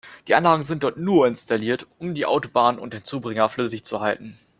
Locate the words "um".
1.99-2.15